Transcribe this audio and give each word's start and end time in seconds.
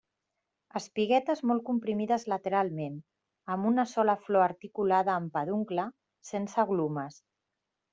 Espiguetes 0.79 1.43
molt 1.51 1.63
comprimides 1.67 2.25
lateralment, 2.33 2.97
amb 3.57 3.71
una 3.73 3.87
sola 3.95 4.19
flor 4.27 4.49
articulada 4.49 5.17
amb 5.21 5.31
el 5.31 5.39
peduncle, 5.41 5.91
sense 6.35 6.71
glumes. 6.77 7.27